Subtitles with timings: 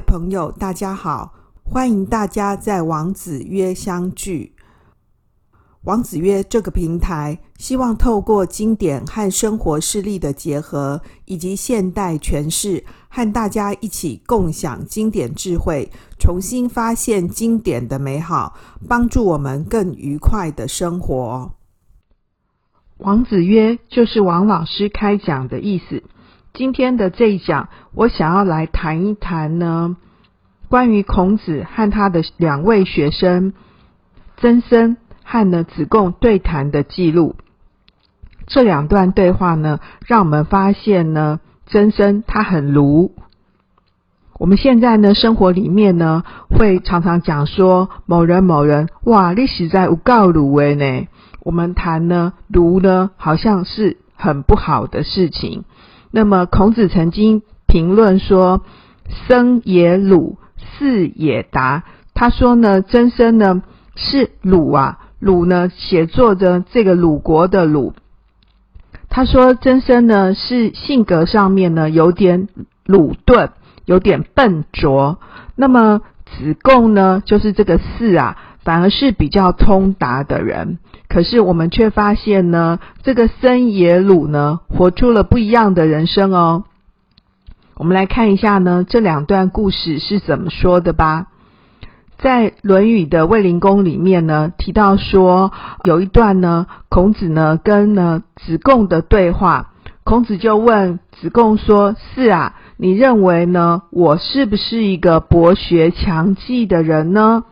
[0.00, 1.32] 朋友，大家好，
[1.64, 4.54] 欢迎大家在王子约相聚。
[5.84, 18.54] 王子约这个平台，希望透过经典和生活事例的结合，以及现代诠释，和大家一起共享经典智慧，重新发现经典的美好，
[18.88, 21.52] 帮助我们更愉快的生活。
[22.98, 26.02] 王子约就是王老师开讲的意思。
[26.58, 29.94] 今天的这一讲，我想要来谈一谈呢，
[30.68, 33.52] 关于孔子和他的两位学生
[34.38, 34.96] 曾参。
[35.22, 37.36] 和呢子贡对谈的记录，
[38.46, 43.14] 这两段对话呢，让我们发现呢，曾参他很儒。
[44.38, 51.06] 我们现在呢，生活里面呢，会常常讲说某人某人，哇，历史在无告卢诶呢。
[51.42, 55.64] 我们谈呢，卢呢，好像是很不好的事情。
[56.10, 58.62] 那么孔子曾经评论说
[59.28, 60.38] ：“生也鲁，
[60.78, 61.84] 姒也达。”
[62.14, 63.62] 他说呢，曾生呢
[63.94, 64.98] 是鲁啊。
[65.20, 67.94] 鲁呢，写作着这个鲁国的鲁。
[69.08, 72.48] 他说曾生呢是性格上面呢有点
[72.84, 73.50] 鲁钝，
[73.84, 75.18] 有点笨拙。
[75.56, 78.36] 那么子贡呢，就是这个姒啊，
[78.68, 80.78] 反而是比较通达的人。
[81.08, 86.64] 可是我们却发现呢，这个僧也鲁呢，活出了不一样的人生哦。
[87.76, 91.28] 我们来看一下呢，这两段故事是怎么说的吧。
[92.18, 95.50] 在《论语》的卫灵公里面呢，提到说
[95.84, 99.70] 有一段呢，孔子呢跟呢子贡的对话，
[100.04, 107.44] 孔子就问子贡说：“是啊，你认为呢，我是不是一个博学强记的人呢？”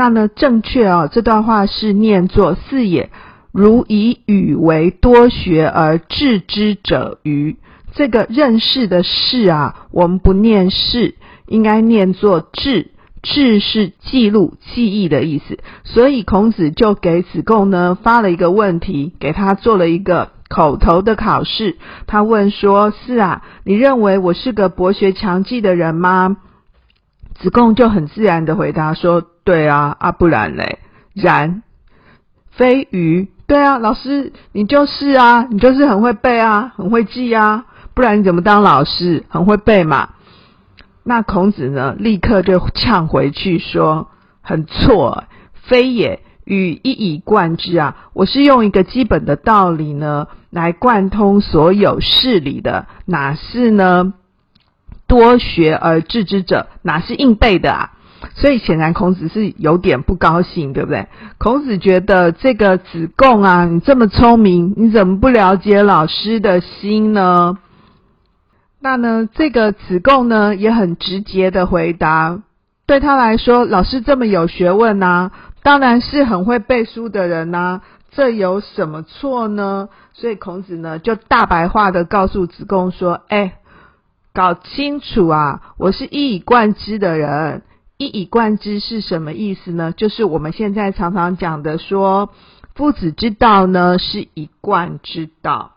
[0.00, 3.10] 那呢，正确哦，这段话是念作“四也，
[3.52, 7.58] 如以语为多学而志之者愚？”
[7.92, 11.16] 这个认识的“识”啊，我们不念“识”，
[11.48, 12.92] 应该念作“志”。
[13.22, 21.76] 志是记录、记忆的意思，所以孔子就给子贡呢发了一个问题，给他做了一个口头的考试。
[22.06, 26.38] 他问说：“是啊，你认为我是个博学强记的人吗？”
[27.38, 30.78] 子贡就很自然的回答说：“对啊，啊不然嘞，
[31.12, 31.64] 然
[32.52, 33.28] 非鱼。
[33.48, 39.24] 对啊，老师你就是啊，你就是很会背啊，很会记啊，不然你怎么当老师？
[39.28, 40.10] 很会背嘛。”
[41.02, 44.08] 那孔子呢，立刻就呛回去说
[44.40, 45.24] ：“很错，
[45.64, 47.96] 非也，与一以贯之啊！
[48.12, 54.14] 我是用一个基本的道理呢，来贯通所有事理的，哪是呢？
[55.08, 57.90] 多学而致之者，哪是硬背的啊？
[58.34, 61.06] 所以显然孔子是有点不高兴，对不对？
[61.38, 67.58] 孔子觉得这个子贡啊，你这么聪明，你怎么不了解老师的心呢？”
[68.82, 72.40] 那呢，这个子贡呢也很直接的回答，
[72.86, 75.32] 对他来说，老师这么有学问呐、啊，
[75.62, 79.88] 当然是很会背书的人呐、这有什么错呢？
[80.14, 83.54] 所以孔子呢就大白话的告诉子贡说：“哎，
[84.32, 87.62] 搞清楚啊，我是一以贯之的人。
[88.00, 89.92] 一以贯之是什么意思呢？
[89.92, 92.30] 就是我们现在常常讲的说，
[92.74, 95.72] 夫子之道呢是一贯之道。”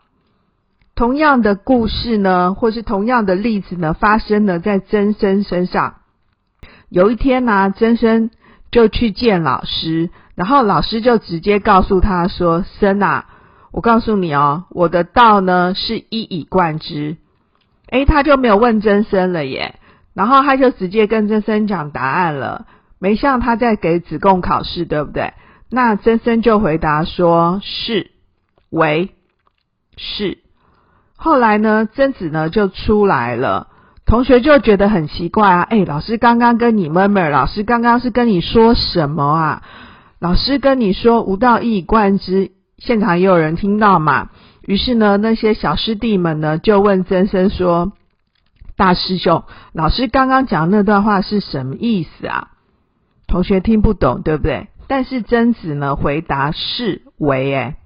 [0.96, 5.96] 同样的故事呢，或是同样的例子呢，发生了在曾生身上。
[6.88, 8.30] 有一天呢、啊，曾参
[8.70, 13.26] 就去见老师，然后老师就直接告诉他说：“生啊，
[13.70, 17.18] 我告诉你哦，我的道呢是一以贯之。”
[17.92, 19.78] 诶，他就没有问曾生了耶，
[20.14, 22.66] 然后他就直接跟曾生讲答案了，
[22.98, 25.34] 没像他在给子贡考试，对不对？
[25.70, 28.12] 那曾生就回答说：“是，
[28.70, 29.10] 为，
[29.96, 30.38] 是。”
[31.16, 33.68] 后来呢，曾子呢就出来了，
[34.06, 39.62] 同学就觉得很奇怪啊，诶，老师刚刚跟你闷闷，老师刚刚是跟你说什么啊？
[40.20, 44.28] 老师跟你说吾道一以贯之，现场也有人听到嘛。
[44.62, 47.92] 于是呢，那些小师弟们呢就问曾生说
[48.76, 52.48] ：“大师兄，老师刚刚讲那段话是什么意思啊？”
[53.26, 54.68] 同学听不懂，对不对？
[54.86, 57.76] 但是曾子呢回答是为，诶，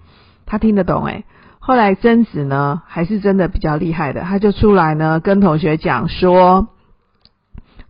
[0.47, 1.25] 他听得懂，诶。
[1.61, 6.69] 后来曾子呢，还是真的比较厉害的，他就出来呢，跟同学讲说：“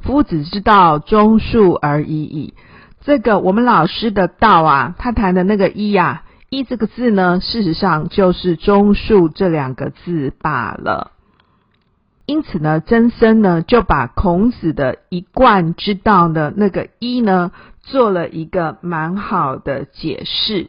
[0.03, 2.55] 夫子之道，忠恕而已矣。”
[3.01, 11.13] 这个我们老师的道啊，他谈的那个“一”呀，“一”这个字呢，事实上就是“忠恕”这两个字罢了。
[12.29, 20.69] 因此呢，曾参呢就把孔子的一贯之道的那个“一”呢，做了一个蛮好的解释。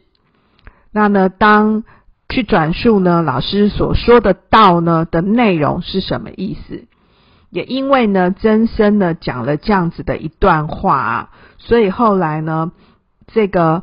[0.90, 1.84] 那呢，当
[2.30, 6.86] 去转述呢，老师所说的道呢的内容是什么意思？
[7.50, 12.72] 也因为呢，曾参呢讲了这样子的一段话啊，所以后来呢，
[13.26, 13.82] 这个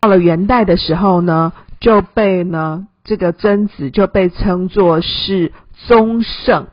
[0.00, 6.68] 到了元代的时候呢，就被呢这个曾子就被称作是宗圣。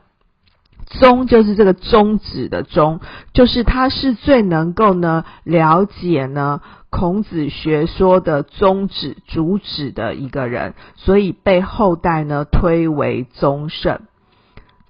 [0.86, 3.00] 宗就是这个宗旨的宗，
[3.32, 6.60] 就是他是最能够呢了解呢
[6.90, 14.00] 孔子学说的宗旨主旨的一个人，所以被后代呢推为宗圣。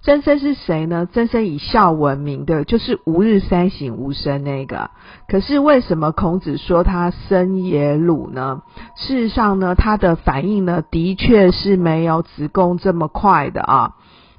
[0.03, 1.05] 曾参是谁呢？
[1.11, 4.91] 曾参以孝闻名的，就是吾日三省吾身那个。
[5.27, 8.61] 可是为什么孔子说他生也鲁呢？
[8.95, 13.95] 事实上呢，他的反应呢，的确是没有子贡这么快的啊。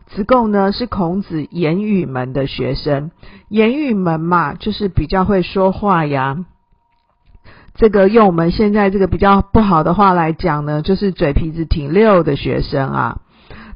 [0.08, 3.10] 子贡呢是孔子言语门的学生，
[3.48, 6.44] 言语门嘛，就是比较会说话呀。
[7.74, 13.20] 这个用我们现在这个比较不好的话来讲呢，就是嘴皮子挺溜的学生啊。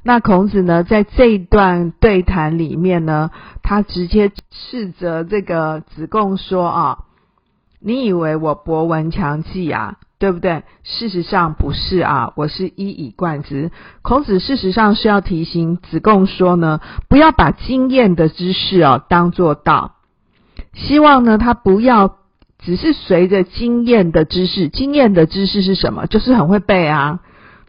[0.03, 3.31] 那孔子呢，在这一段对谈里面呢，
[3.63, 6.99] 他直接斥责这个子贡说啊
[7.79, 9.99] ：“你以为我博闻强记啊？
[10.23, 10.63] 对不对？
[10.85, 13.73] 事实上不是啊，我是一以贯之。”
[14.03, 16.79] 孔子事实上是要提醒子贡说呢，
[17.09, 19.97] 不要把经验的知识啊当作道，
[20.75, 22.19] 希望呢他不要
[22.61, 26.07] 只是随着经验的知识，经验的知识是什么？
[26.07, 27.19] 就是很会背啊。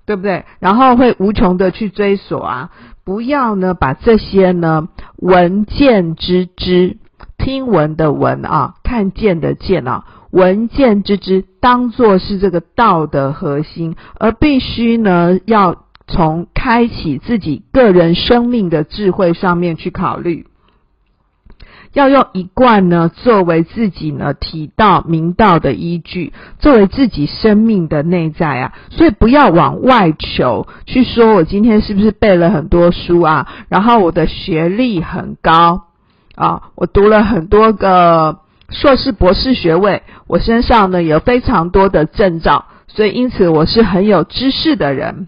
[0.06, 0.44] 对不对？
[0.60, 2.72] 然后会无穷的去追索啊！
[3.06, 6.98] 不要呢，把这些呢闻见之知，
[7.38, 10.04] 听闻的闻啊，看见的见啊，
[10.34, 20.48] 闻见之知当做是这个道的核心，而必须呢要从开启自己个人生命的智慧上面去考虑。
[21.94, 35.84] 要用一贯呢作为自己呢体道明道的依据，作为自己生命的内在啊，所以不要往外求，去说我今天是不是背了很多书啊，然后我的学历很高
[36.34, 38.40] 啊，我读了很多个
[38.74, 45.28] 硕士博士学位，我身上呢有非常多的证照，所以因此我是很有知识的人。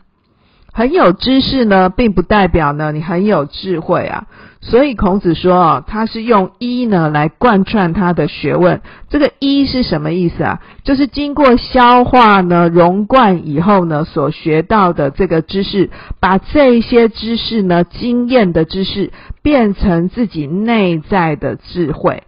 [0.73, 4.25] 很有知识呢，并不代表呢你很有智慧啊。
[4.59, 8.81] 所以孔子说啊，他是用一呢来贯穿他的学问。
[9.09, 10.59] 这个一是什么意思啊？
[10.83, 22.23] 就是经过消化呢、融贯以后呢，所学到的这个知识，把这些知识呢、经验的知识，变成自己内在的智慧。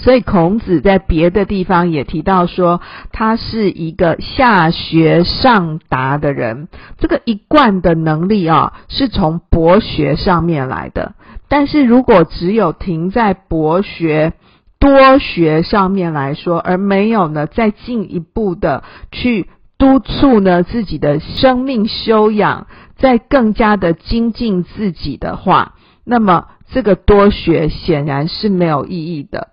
[0.00, 2.80] 所以孔子在别的地方也提到说，
[3.12, 6.68] 他是一个下学上达的人。
[6.98, 11.14] 这个一贯的能力啊，是从博学上面来的。
[11.48, 14.34] 但是如果只有停在博学、
[14.78, 19.48] 多学上面来说，而没有呢再进一步的去
[19.78, 22.66] 督促呢自己的生命修养，
[22.96, 25.74] 再更加的精进自己的话，
[26.04, 29.48] 那么这个多学显然是没有意义的。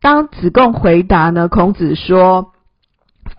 [0.00, 2.52] 当子贡回答呢，孔子说：“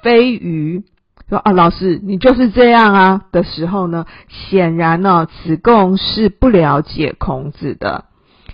[0.03, 0.83] 非鱼。”
[1.29, 8.05] 说啊，老师你就是这样啊的时候呢，显然呢，子贡是不了解孔子的。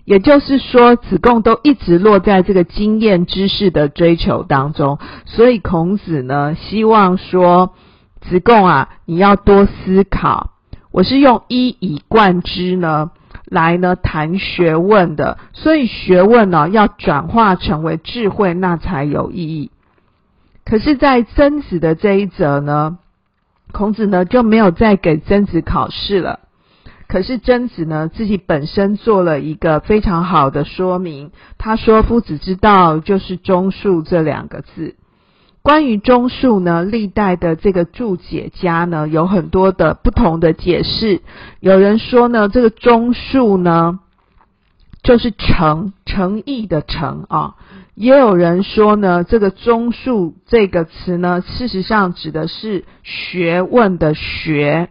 [0.04, 7.74] 也就是说，子贡都一直落在这个经验知识的追求当中，所以孔子呢，希望说
[8.22, 10.52] 子贡啊，你要多思考。
[10.92, 13.10] 我是用一以贯之呢。
[13.46, 19.72] 来呢谈学问的，所以学问呢要转化成为智慧，那才有意义。
[20.66, 22.98] 可是，在曾子的这一则呢，
[23.72, 26.40] 孔子呢就没有再给曾子考试了。
[27.08, 34.96] 可是曾子呢自己本身做了一个非常好的说明，他说：“夫子之道就是忠恕这两个字。”
[35.66, 41.24] 关于忠恕呢，历代的这个注解家呢，有很多的不同的解释。
[41.60, 44.00] 有人说呢，这个忠恕呢，
[45.02, 47.56] 就是诚诚意的诚啊。
[47.96, 54.90] 也有人说呢，这个忠恕这个词呢，事实上指的是学问的学。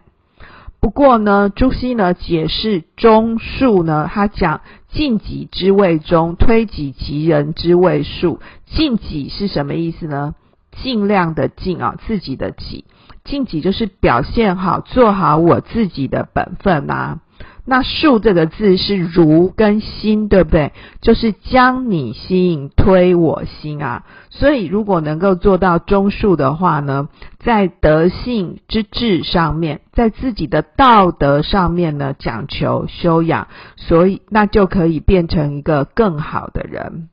[0.81, 8.39] 不过呢，朱熹呢解释中恕呢，他讲尽己之谓中，推己及人之谓恕。
[8.65, 10.35] 尽己是什么意思呢？
[10.81, 12.85] 尽量的尽啊，自己的己，
[13.23, 17.19] 尽己就是表现好，做好我自己的本分啊。
[17.67, 20.71] 那恕这个字是如跟心，对不对？
[21.01, 24.03] 就是将你心推我心啊。
[24.29, 37.09] 所以如果能够做到忠恕的话呢，在德性之治上面，在自己的道德上面呢，讲求修养，所以那就可以变成一个更好的人。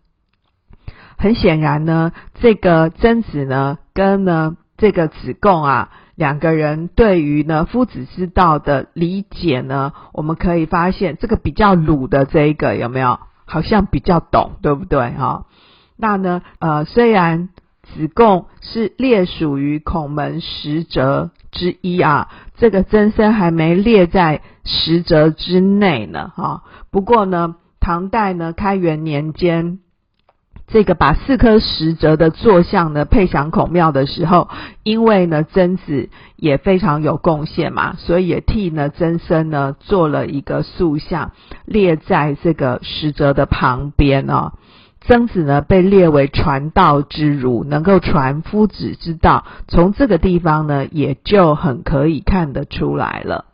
[1.23, 13.21] 很显然呢，这个曾子呢，跟呢这个子贡啊，两个人对于呢夫子之道的理解呢，我们可以发现这个比较鲁的这一个有没有？
[13.45, 15.13] 好像比较懂，对不对？
[15.13, 15.47] 哈，
[15.97, 17.51] 那呢，呃，虽然
[17.83, 26.65] 子贡是列属于孔门十哲之一啊，这个曾参还没列在十哲之内呢，哈。
[26.91, 29.79] 不过呢，唐代呢开元年间。
[30.73, 34.49] 这个把四颗石哲的坐像呢配享孔庙的时候，
[34.83, 41.33] 因为呢曾子也非常有贡献嘛，所以也替呢曾生呢做了一个塑像，
[41.67, 44.53] 列在这个石哲的旁边哦。
[45.03, 53.45] 曾子呢被列为传道之儒，能够传夫子之道，从这个地方呢也就很可以看得出来了。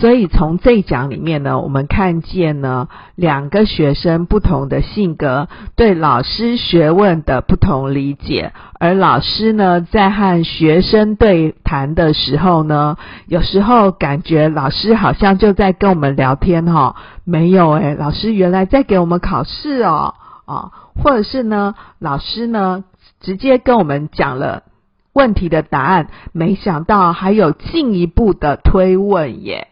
[0.00, 12.96] 所以从这一讲里面呢，我们看见呢两个学生不同的性格，对老师学问的不同理解，而老师呢在和学生对谈的时候呢，
[13.28, 22.82] 有时候感觉老师好像就在跟我们聊天哈，没有诶，老师原来在给我们考试哦，啊，或者是呢老师呢
[23.20, 24.64] 直接跟我们讲了
[25.12, 29.68] 问题的答案，没想到还有进一步的推问耶。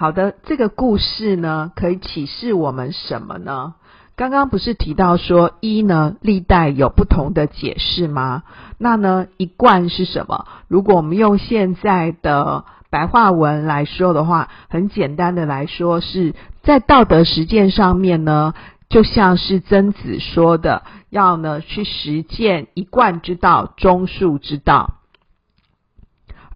[0.00, 3.74] 好的，这个故事呢，可以启示我们什么呢？
[4.16, 8.44] 刚刚不是提到说一呢，历代有不同的解释吗？
[8.78, 10.46] 那呢，一贯是什么？
[10.68, 18.54] 如果我们用现在的白话文来说的话，很简单的来说，是在道德实践上面呢，
[18.88, 24.94] 就像是曾子说的，要呢去实践一贯之道、忠恕之道。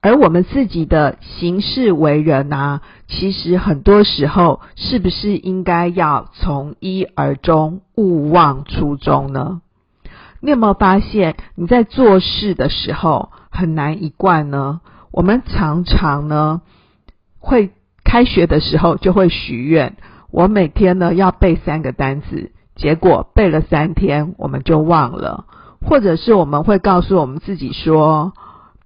[0.04, 9.62] 而我们自己的行事为人啊，其实很多时候是不是应该要从一而终，勿忘初衷呢？
[10.40, 14.82] 你有没有发现你在做事的时候很难一贯呢？
[15.10, 16.60] 我们常常呢
[17.38, 17.70] 会
[18.04, 19.96] 开学的时候就会许愿，
[20.30, 25.46] 我每天呢要背三个单词，结果背了三天我们就忘了，
[25.80, 28.34] 或者是我们会告诉我们自己说。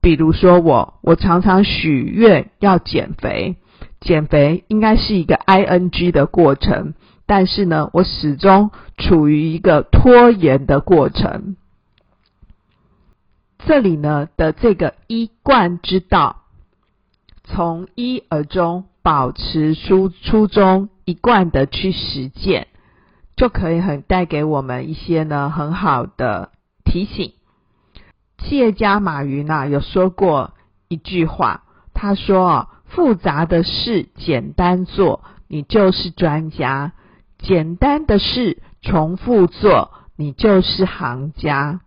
[0.09, 3.57] 比如说我，我常常许愿要减肥，
[4.01, 6.95] 减肥应该是一个 ing 的过程，
[7.27, 11.57] 但是呢，我始终处于一个拖延的过程。
[13.59, 16.37] 这里呢的这个一贯之道，
[17.45, 22.69] 从一而终，保持初初衷，一贯的去实践，
[23.37, 26.53] 就可以很带给我们一些呢很好的
[26.87, 27.33] 提醒。
[28.49, 30.55] 企业家马云啊，有说过
[30.89, 36.93] 一句话，他说：“复杂的事简单做，你就是专家；
[37.39, 41.81] 简单的事重复做，你就是行家；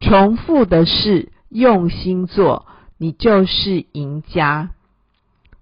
[0.00, 2.66] 重复的事用心做，
[2.98, 4.70] 你就是赢家。”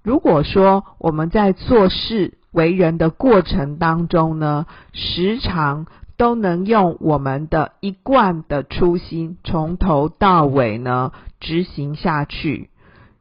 [0.02, 5.84] 如果说我们在做事为人的过程当中呢，时常
[6.22, 11.10] 都能用我们的一贯的初心，从头到尾呢
[11.40, 12.70] 执行下去，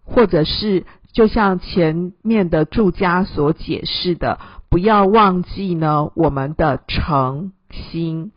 [0.03, 4.39] 或者是就像前面的住家所解释的，
[4.69, 8.33] 不要忘记呢我们的诚心，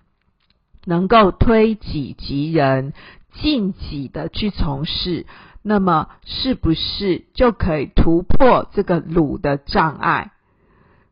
[0.87, 2.95] 能够推己及人，
[3.35, 5.27] 尽己的去从事，
[5.61, 10.31] 那么是不是就可以突破这个鲁的障碍？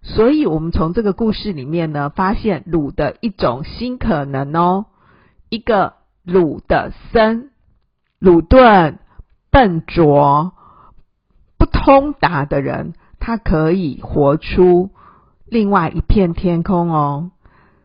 [0.04, 4.86] 所以，我们从这个故事里面呢，发现鲁的一种新可能哦。
[5.48, 5.94] 一个
[6.24, 7.50] 鲁的僧，
[8.18, 8.98] 鲁钝、
[9.50, 10.54] 笨拙、
[11.56, 14.90] 不通达的人，他可以活出
[15.46, 17.30] 另外一片天空哦。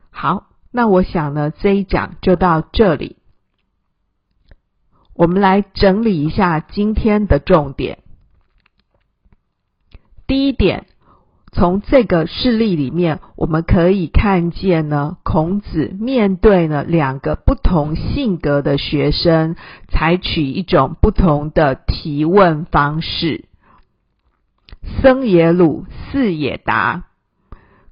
[0.09, 3.17] 好，那我想呢，这一讲就到这里。
[5.13, 7.99] 我们来整理一下今天的重点。
[10.25, 10.87] 第一点。
[11.57, 19.55] 从这个事例里面，我们可以看见呢，孔子面对呢两个不同性格的学生，
[19.89, 23.45] 采取一种不同的提问方式。
[25.01, 27.05] 僧也鲁，四也达。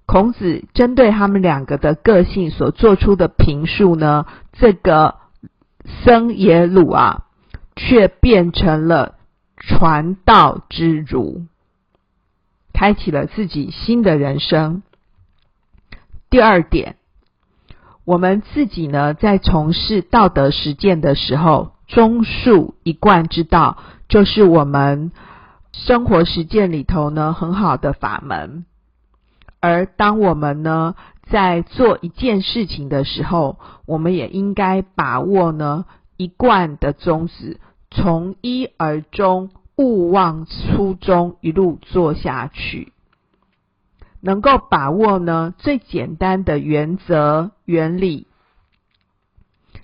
[0.06, 5.16] 孔子针对他们两个的个性所做出的评述呢，这个
[6.04, 7.24] 僧也鲁啊，
[7.76, 9.16] 却变成了
[9.58, 11.48] 传道之儒。
[12.76, 14.84] 开启了自己新的人生。
[16.30, 16.98] 第二点，
[18.04, 23.78] 我们自己呢，在从事道德实践的时候，忠恕一贯之道，
[24.10, 25.14] 就是我们
[25.72, 28.66] 生活实践里头呢很好的法门。
[29.62, 30.96] 而当我们呢
[31.32, 35.86] 在做一件事情的时候，我们也应该把握呢
[36.18, 42.94] 一贯的宗旨，从一而终，勿忘初衷，一路做下去。
[44.22, 48.26] 能够把握呢最简单的原则原理，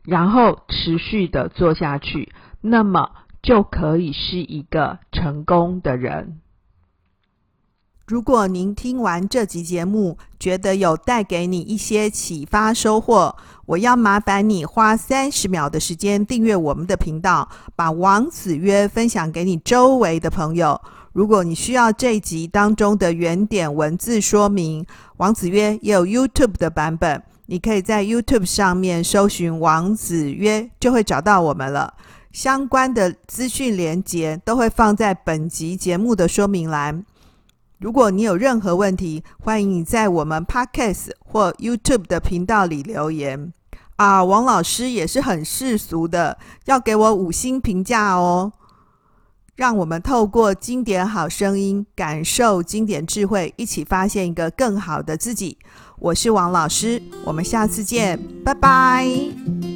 [0.03, 3.11] 然后持续的做下去，那么
[3.43, 6.41] 就可以是一个成功的人。
[8.11, 13.33] 如果您听完这集节目，觉得有带给你一些启发收获，
[13.65, 20.81] 我要麻烦你花三十秒的时间订阅我们的频道，把王子约分享给你周围的朋友。
[21.13, 31.93] 如果你需要这集当中的原点文字说明，王子约也有 YouTube 的版本，你可以在 YouTube 上面搜寻王子约，就会找到我们了。
[32.33, 37.05] 相关的资讯连结都会放在本集节目的说明栏。
[37.81, 43.51] 如果你有任何问题，欢迎你在我们 Podcast 或 YouTube 的频道里留言。
[43.95, 48.53] 啊，王老师也是很世俗的，要给我五星评价哦。
[49.55, 55.57] 让我们透过经典好声音，感受经典智慧，一起发现一个更好的自己。
[55.97, 59.70] 我是王老师，我们下次见，拜拜。